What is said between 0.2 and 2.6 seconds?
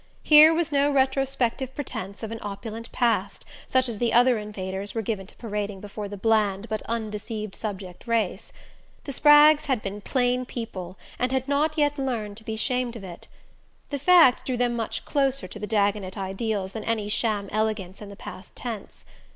Here was no retrospective pretense of an